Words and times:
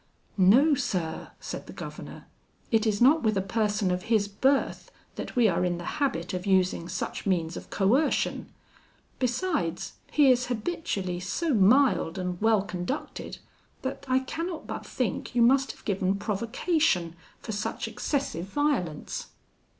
'No, 0.35 0.73
sir!' 0.73 1.29
said 1.39 1.67
the 1.67 1.73
governor, 1.73 2.25
'it 2.71 2.87
is 2.87 3.01
not 3.01 3.21
with 3.21 3.37
a 3.37 3.39
person 3.39 3.91
of 3.91 4.05
his 4.09 4.27
birth 4.27 4.91
that 5.13 5.35
we 5.35 5.47
are 5.47 5.63
in 5.63 5.77
the 5.77 6.01
habit 6.01 6.33
of 6.33 6.47
using 6.47 6.89
such 6.89 7.27
means 7.27 7.55
of 7.55 7.69
coercion; 7.69 8.51
besides, 9.19 9.93
he 10.09 10.31
is 10.31 10.47
habitually 10.47 11.19
so 11.19 11.53
mild 11.53 12.17
and 12.17 12.41
well 12.41 12.63
conducted, 12.63 13.37
that 13.83 14.05
I 14.07 14.21
cannot 14.21 14.65
but 14.65 14.87
think 14.87 15.35
you 15.35 15.43
must 15.43 15.71
have 15.71 15.85
given 15.85 16.15
provocation 16.15 17.15
for 17.39 17.51
such 17.51 17.87
excessive 17.87 18.47
violence.' 18.47 19.27